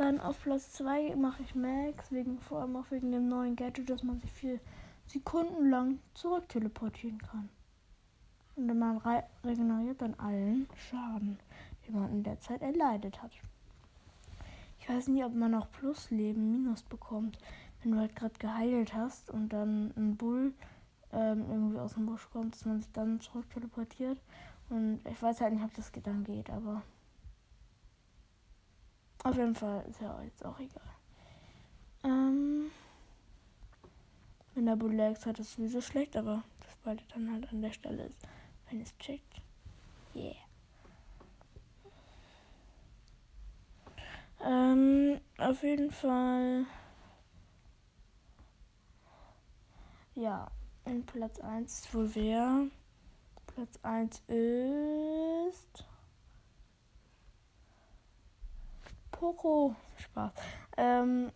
Dann 0.00 0.18
auf 0.18 0.40
Platz 0.40 0.72
2 0.72 1.14
mache 1.16 1.42
ich 1.42 1.54
Max, 1.54 2.10
wegen, 2.10 2.38
vor 2.38 2.62
allem 2.62 2.74
auch 2.76 2.90
wegen 2.90 3.12
dem 3.12 3.28
neuen 3.28 3.54
Gadget, 3.54 3.90
dass 3.90 4.02
man 4.02 4.18
sich 4.18 4.32
vier 4.32 4.58
Sekunden 5.06 5.68
lang 5.68 5.98
zurück 6.14 6.48
teleportieren 6.48 7.18
kann. 7.18 7.50
Und 8.56 8.78
man 8.78 8.96
regeneriert 9.44 10.00
dann 10.00 10.14
allen 10.14 10.66
Schaden, 10.74 11.38
den 11.86 12.00
man 12.00 12.10
in 12.12 12.22
der 12.22 12.40
Zeit 12.40 12.62
erleidet 12.62 13.22
hat. 13.22 13.30
Ich 14.78 14.88
weiß 14.88 15.08
nicht, 15.08 15.22
ob 15.22 15.34
man 15.34 15.54
auch 15.54 15.70
Plusleben 15.70 16.50
Minus 16.50 16.82
bekommt, 16.82 17.36
wenn 17.82 17.92
du 17.92 17.98
halt 17.98 18.16
gerade 18.16 18.38
geheilt 18.38 18.94
hast 18.94 19.30
und 19.30 19.50
dann 19.50 19.92
ein 19.98 20.16
Bull 20.16 20.54
ähm, 21.12 21.44
irgendwie 21.50 21.78
aus 21.78 21.92
dem 21.92 22.06
Busch 22.06 22.26
kommt, 22.32 22.54
dass 22.54 22.64
man 22.64 22.80
sich 22.80 22.90
dann 22.92 23.20
zurück 23.20 23.50
teleportiert. 23.50 24.16
Und 24.70 25.02
ich 25.06 25.20
weiß 25.20 25.42
halt 25.42 25.52
nicht, 25.52 25.62
ob 25.62 25.74
das 25.74 25.92
dann 25.92 26.24
geht, 26.24 26.48
aber. 26.48 26.80
Auf 29.22 29.36
jeden 29.36 29.54
Fall 29.54 29.84
ist 29.88 30.00
ja 30.00 30.20
jetzt 30.22 30.44
auch 30.44 30.58
egal. 30.58 30.82
Ähm, 32.04 32.70
wenn 34.54 34.66
der 34.66 34.76
Bulex 34.76 35.26
hat, 35.26 35.38
ist 35.38 35.54
sowieso 35.54 35.80
schlecht, 35.80 36.16
aber 36.16 36.42
das 36.60 36.76
bald 36.84 37.04
dann 37.14 37.30
halt 37.32 37.50
an 37.52 37.60
der 37.60 37.72
Stelle 37.72 38.04
ist, 38.04 38.18
wenn 38.70 38.80
es 38.80 38.96
checkt. 38.98 39.42
Yeah. 40.14 40.34
Ähm, 44.42 45.20
auf 45.38 45.62
jeden 45.62 45.90
Fall. 45.90 46.64
Ja, 50.14 50.50
in 50.86 51.04
Platz 51.04 51.38
1 51.40 51.72
ist 51.80 51.94
wohl 51.94 52.14
wer? 52.14 52.66
Platz 53.46 53.78
1 53.82 54.22
ist. 54.28 55.84
Poco. 59.20 59.76
Spaß. 59.98 60.32
Ähm, 60.78 61.30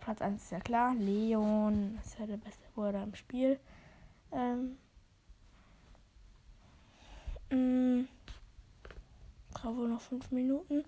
Platz 0.00 0.22
1 0.22 0.42
ist 0.42 0.52
ja 0.52 0.60
klar. 0.60 0.94
Leon 0.94 1.98
ist 2.02 2.18
ja 2.18 2.24
der 2.24 2.38
beste 2.38 2.66
Bruder 2.74 3.02
im 3.02 3.14
Spiel. 3.14 3.60
Ähm, 4.32 4.78
mh, 7.50 8.06
wohl 9.64 9.88
noch 9.88 10.00
5 10.00 10.30
Minuten. 10.30 10.82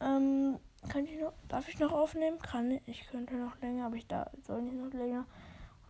Ähm, 0.00 0.60
kann 0.88 1.04
ich 1.04 1.18
noch, 1.18 1.32
darf 1.48 1.68
ich 1.68 1.80
noch 1.80 1.90
aufnehmen? 1.90 2.38
Kann 2.38 2.70
ich. 2.70 2.82
Ich 2.86 3.08
könnte 3.08 3.34
noch 3.34 3.60
länger, 3.60 3.86
aber 3.86 3.96
ich 3.96 4.06
da 4.06 4.30
soll 4.46 4.62
nicht 4.62 4.76
noch 4.76 4.92
länger. 4.92 5.26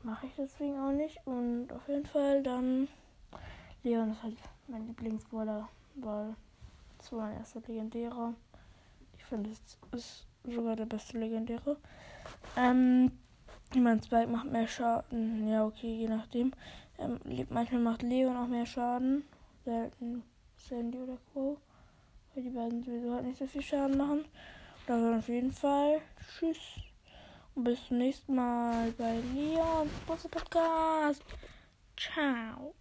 Mache 0.02 0.26
ich 0.26 0.32
deswegen 0.38 0.78
auch 0.78 0.92
nicht. 0.92 1.18
Und 1.26 1.70
auf 1.70 1.86
jeden 1.86 2.06
Fall 2.06 2.42
dann. 2.42 2.88
Leon 3.82 4.12
ist 4.12 4.22
halt 4.22 4.38
mein 4.68 4.86
Lieblingsbruder, 4.86 5.68
weil 5.96 6.34
es 6.98 7.12
war 7.12 7.26
mein 7.26 7.36
erster 7.36 7.60
legendärer 7.60 8.32
finde, 9.26 9.50
es 9.50 9.78
ist 9.92 10.26
sogar 10.44 10.76
der 10.76 10.86
beste 10.86 11.18
Legendäre. 11.18 11.76
Ähm, 12.56 13.12
mein 13.74 14.02
Spike 14.02 14.28
macht 14.28 14.50
mehr 14.50 14.68
Schaden. 14.68 15.48
Ja, 15.48 15.64
okay, 15.64 15.94
je 15.94 16.08
nachdem. 16.08 16.52
Ähm, 16.98 17.20
manchmal 17.50 17.80
macht 17.80 18.02
Leon 18.02 18.36
auch 18.36 18.46
mehr 18.46 18.66
Schaden. 18.66 19.24
Selten 19.64 20.22
Sandy 20.56 20.98
oder 20.98 21.18
Quo. 21.32 21.58
Weil 22.34 22.44
die 22.44 22.50
beiden 22.50 22.82
sowieso 22.82 23.14
halt 23.14 23.26
nicht 23.26 23.38
so 23.38 23.46
viel 23.46 23.62
Schaden 23.62 23.96
machen. 23.96 24.24
dann 24.86 25.18
auf 25.18 25.28
jeden 25.28 25.52
Fall. 25.52 26.00
Tschüss. 26.38 26.58
Und 27.54 27.64
bis 27.64 27.86
zum 27.86 27.98
nächsten 27.98 28.34
Mal 28.34 28.92
bei 28.92 29.20
Leon 29.34 29.88
Podcast. 30.06 31.22
Ciao. 31.96 32.74